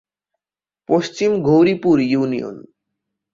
Paschim 0.89 1.31
Gouripur 1.41 1.97
union. 2.03 2.55